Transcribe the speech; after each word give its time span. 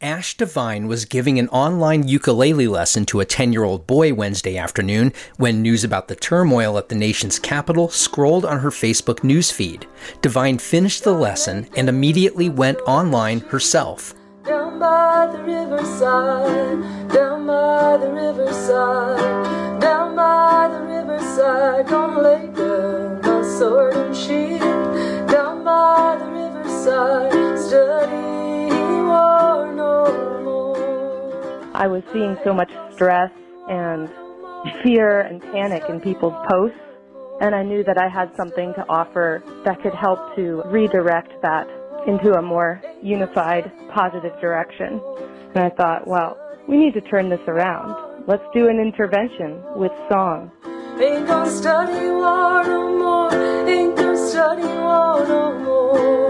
Ash 0.00 0.36
Devine 0.36 0.86
was 0.86 1.06
giving 1.06 1.40
an 1.40 1.48
online 1.48 2.06
ukulele 2.06 2.68
lesson 2.68 3.04
to 3.06 3.18
a 3.18 3.24
10 3.24 3.52
year 3.52 3.64
old 3.64 3.84
boy 3.88 4.14
Wednesday 4.14 4.56
afternoon 4.56 5.12
when 5.38 5.60
news 5.60 5.82
about 5.82 6.06
the 6.06 6.14
turmoil 6.14 6.78
at 6.78 6.88
the 6.88 6.94
nation's 6.94 7.40
capital 7.40 7.88
scrolled 7.88 8.44
on 8.44 8.60
her 8.60 8.70
Facebook 8.70 9.22
newsfeed. 9.22 9.86
Devine 10.22 10.58
finished 10.58 11.02
the 11.02 11.12
lesson 11.12 11.68
and 11.76 11.88
immediately 11.88 12.48
went 12.48 12.78
online 12.86 13.40
herself. 13.40 14.14
Down 14.44 14.78
by 14.78 15.30
the 15.32 15.42
riverside, 15.42 17.10
down 17.12 17.44
by 17.44 17.96
the 17.96 18.12
riverside, 18.12 19.80
down 19.80 20.14
by 20.14 20.68
the 20.70 20.80
riverside, 20.80 21.88
I 31.78 31.86
was 31.86 32.02
seeing 32.12 32.36
so 32.42 32.52
much 32.52 32.72
stress 32.92 33.30
and 33.68 34.08
fear 34.82 35.20
and 35.20 35.40
panic 35.40 35.84
in 35.88 36.00
people's 36.00 36.34
posts, 36.50 36.76
and 37.40 37.54
I 37.54 37.62
knew 37.62 37.84
that 37.84 37.96
I 37.96 38.08
had 38.08 38.34
something 38.36 38.74
to 38.74 38.84
offer 38.88 39.44
that 39.64 39.80
could 39.80 39.94
help 39.94 40.34
to 40.34 40.64
redirect 40.66 41.40
that 41.42 41.68
into 42.08 42.34
a 42.34 42.42
more 42.42 42.82
unified, 43.00 43.70
positive 43.94 44.32
direction. 44.40 45.00
And 45.54 45.58
I 45.58 45.70
thought, 45.70 46.08
well, 46.08 46.36
we 46.66 46.78
need 46.78 46.94
to 46.94 47.00
turn 47.00 47.28
this 47.28 47.46
around. 47.46 47.94
Let's 48.26 48.42
do 48.52 48.66
an 48.66 48.80
intervention 48.80 49.62
with 49.76 49.92
song. 50.10 50.50
Ain't 51.00 51.28
gonna 51.28 51.48
study 51.48 52.10
war 52.10 52.64
no 52.64 52.98
more. 52.98 53.32
Ain't 53.68 53.94
gonna 53.94 54.28
study 54.28 54.64
war 54.64 55.24
no 55.28 55.58
more. 55.60 56.27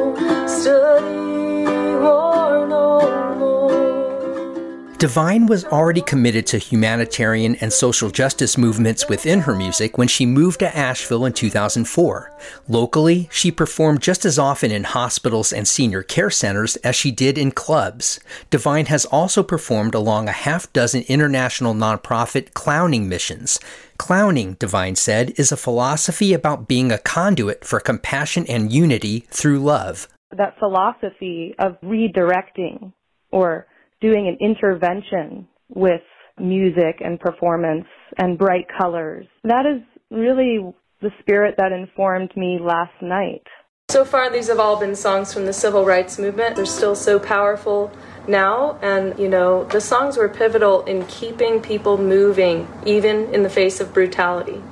More. 4.99 5.09
Devine 5.09 5.47
was 5.47 5.65
already 5.67 6.01
committed 6.01 6.45
to 6.49 6.59
humanitarian 6.59 7.55
and 7.61 7.73
social 7.73 8.11
justice 8.11 8.59
movements 8.59 9.09
within 9.09 9.43
her 9.43 9.55
music 9.55 9.97
when 9.97 10.09
she 10.09 10.27
moved 10.27 10.59
to 10.59 10.77
Asheville 10.77 11.25
in 11.25 11.33
2004. 11.35 12.33
Locally, 12.67 13.29
she 13.31 13.53
performed 13.53 14.03
just 14.03 14.25
as 14.25 14.41
often 14.41 14.73
in 14.73 14.83
hospitals 14.83 15.53
and 15.53 15.69
senior 15.69 16.03
care 16.03 16.31
centers 16.31 16.75
as 16.77 16.97
she 16.97 17.13
did 17.13 17.39
in 17.39 17.53
clubs. 17.53 18.19
Devine 18.51 18.87
has 18.87 19.05
also 19.05 19.45
performed 19.45 19.95
along 19.95 20.29
a 20.29 20.33
half 20.33 20.73
dozen 20.73 21.05
international 21.07 21.75
nonprofit 21.75 22.53
clowning 22.55 23.09
missions. 23.09 23.61
Clowning, 23.99 24.55
Devine 24.55 24.97
said, 24.97 25.33
is 25.37 25.53
a 25.53 25.57
philosophy 25.57 26.33
about 26.33 26.67
being 26.67 26.91
a 26.91 26.99
conduit 26.99 27.65
for 27.65 27.79
compassion 27.79 28.45
and 28.49 28.73
unity 28.73 29.27
through 29.31 29.61
love. 29.61 30.09
That 30.37 30.59
philosophy 30.59 31.55
of 31.61 31.81
redirecting 31.85 32.93
or 33.31 33.68
doing 34.01 34.29
an 34.29 34.37
intervention 34.41 35.49
with 35.69 36.03
music 36.39 37.01
and 37.01 37.19
performance 37.19 37.87
and 38.17 38.39
bright 38.39 38.67
colors. 38.79 39.27
That 39.45 39.65
is 39.67 39.83
really 40.11 40.61
the 41.01 41.11
spirit 41.21 41.55
that 41.59 41.73
informed 41.73 42.31
me 42.37 42.59
last 42.61 42.95
night. 43.03 43.43
So 43.91 44.05
far, 44.05 44.31
these 44.31 44.49
have 44.49 44.59
all 44.59 44.79
been 44.79 44.95
songs 44.95 45.33
from 45.33 45.47
the 45.47 45.53
civil 45.53 45.85
rights 45.85 46.19
movement. 46.19 46.57
They're 46.57 46.67
still 46.67 46.95
so 46.95 47.19
powerful 47.19 47.91
now, 48.27 48.79
and 48.83 49.19
you 49.19 49.29
know, 49.29 49.65
the 49.65 49.81
songs 49.81 50.19
were 50.19 50.29
pivotal 50.29 50.83
in 50.85 51.07
keeping 51.07 51.61
people 51.63 51.97
moving, 51.97 52.69
even 52.85 53.33
in 53.33 53.43
the 53.43 53.49
face 53.49 53.81
of 53.81 53.95
brutality. 53.95 54.63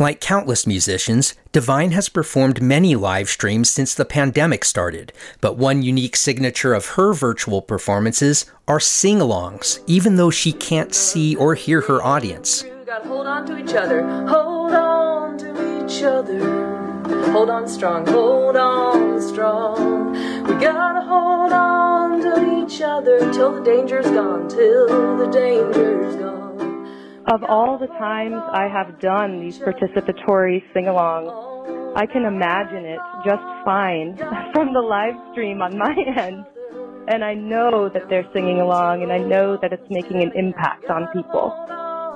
Like 0.00 0.20
countless 0.20 0.64
musicians, 0.64 1.34
Devine 1.50 1.90
has 1.90 2.08
performed 2.08 2.62
many 2.62 2.94
live 2.94 3.28
streams 3.28 3.68
since 3.68 3.94
the 3.94 4.04
pandemic 4.04 4.64
started, 4.64 5.12
but 5.40 5.56
one 5.56 5.82
unique 5.82 6.14
signature 6.14 6.72
of 6.72 6.90
her 6.90 7.12
virtual 7.12 7.60
performances 7.60 8.46
are 8.68 8.78
sing 8.78 9.18
alongs, 9.18 9.80
even 9.88 10.14
though 10.14 10.30
she 10.30 10.52
can't 10.52 10.94
see 10.94 11.34
or 11.34 11.56
hear 11.56 11.80
her 11.80 12.00
audience. 12.00 12.64
Hold 12.88 13.26
on 13.26 13.44
to 13.46 13.58
each 13.58 13.74
other, 13.74 14.06
hold 14.28 14.72
on 14.72 15.36
to 15.38 15.84
each 15.84 16.04
other. 16.04 16.68
Hold 17.32 17.50
on 17.50 17.66
strong, 17.66 18.06
hold 18.06 18.56
on 18.56 19.20
strong. 19.20 20.12
We 20.44 20.54
gotta 20.62 21.00
hold 21.00 21.52
on 21.52 22.20
to 22.20 22.64
each 22.64 22.80
other 22.82 23.18
till 23.32 23.52
the 23.52 23.62
danger's 23.62 24.06
gone, 24.06 24.48
till 24.48 25.18
the 25.18 25.26
danger's 25.26 26.14
gone. 26.14 26.47
Of 27.28 27.44
all 27.44 27.76
the 27.76 27.88
times 27.88 28.40
I 28.52 28.68
have 28.72 29.00
done 29.00 29.40
these 29.40 29.58
participatory 29.58 30.62
sing-alongs, 30.72 31.94
I 31.94 32.06
can 32.06 32.24
imagine 32.24 32.86
it 32.86 32.98
just 33.22 33.42
fine 33.66 34.16
from 34.54 34.72
the 34.72 34.80
live 34.80 35.12
stream 35.32 35.60
on 35.60 35.76
my 35.76 35.94
end. 36.16 36.46
And 37.08 37.22
I 37.22 37.34
know 37.34 37.90
that 37.92 38.08
they're 38.08 38.26
singing 38.32 38.62
along 38.62 39.02
and 39.02 39.12
I 39.12 39.18
know 39.18 39.58
that 39.60 39.74
it's 39.74 39.90
making 39.90 40.22
an 40.22 40.32
impact 40.36 40.86
on 40.88 41.06
people. 41.12 41.52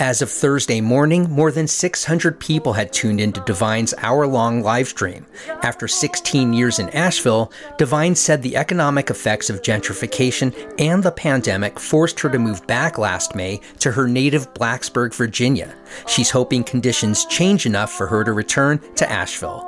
As 0.02 0.20
of 0.20 0.32
Thursday 0.32 0.80
morning, 0.80 1.30
more 1.30 1.52
than 1.52 1.68
600 1.68 2.40
people 2.40 2.72
had 2.72 2.92
tuned 2.92 3.20
into 3.20 3.40
Devine's 3.42 3.94
hour 3.98 4.26
long 4.26 4.60
live 4.60 4.88
stream. 4.88 5.24
After 5.62 5.86
16 5.86 6.52
years 6.52 6.80
in 6.80 6.88
Asheville, 6.88 7.52
Devine 7.78 8.16
said 8.16 8.42
the 8.42 8.56
economic 8.56 9.10
effects 9.10 9.48
of 9.48 9.62
gentrification 9.62 10.74
and 10.80 11.04
the 11.04 11.12
pandemic 11.12 11.78
forced 11.78 12.18
her 12.18 12.28
to 12.30 12.40
move 12.40 12.66
back 12.66 12.98
last 12.98 13.36
May 13.36 13.60
to 13.78 13.92
her 13.92 14.08
native 14.08 14.52
Blacksburg, 14.54 15.14
Virginia. 15.14 15.72
She's 16.08 16.30
hoping 16.30 16.64
conditions 16.64 17.24
change 17.26 17.64
enough 17.64 17.92
for 17.92 18.08
her 18.08 18.24
to 18.24 18.32
return 18.32 18.80
to 18.96 19.08
Asheville. 19.08 19.62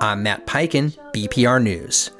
I'm 0.00 0.22
Matt 0.22 0.46
Peiken, 0.46 0.96
BPR 1.12 1.62
News. 1.62 2.10